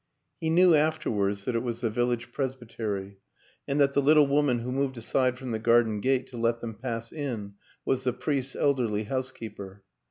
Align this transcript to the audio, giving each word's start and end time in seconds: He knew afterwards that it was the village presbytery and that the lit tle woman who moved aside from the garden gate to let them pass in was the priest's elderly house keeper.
He 0.39 0.49
knew 0.49 0.73
afterwards 0.73 1.43
that 1.45 1.53
it 1.55 1.61
was 1.61 1.81
the 1.81 1.91
village 1.91 2.31
presbytery 2.31 3.19
and 3.67 3.79
that 3.79 3.93
the 3.93 4.01
lit 4.01 4.15
tle 4.15 4.25
woman 4.25 4.57
who 4.57 4.71
moved 4.71 4.97
aside 4.97 5.37
from 5.37 5.51
the 5.51 5.59
garden 5.59 5.99
gate 6.01 6.25
to 6.29 6.37
let 6.37 6.59
them 6.59 6.73
pass 6.73 7.11
in 7.13 7.53
was 7.85 8.03
the 8.03 8.11
priest's 8.11 8.55
elderly 8.55 9.03
house 9.03 9.31
keeper. 9.31 9.83